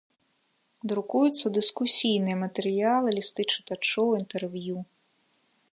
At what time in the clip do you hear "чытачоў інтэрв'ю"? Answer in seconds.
3.57-4.77